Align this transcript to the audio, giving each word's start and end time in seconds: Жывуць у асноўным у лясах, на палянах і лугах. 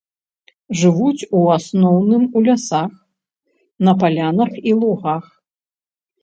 Жывуць 0.79 1.27
у 1.39 1.41
асноўным 1.57 2.23
у 2.39 2.43
лясах, 2.47 2.91
на 3.89 3.95
палянах 4.01 4.51
і 4.73 4.75
лугах. 4.81 5.25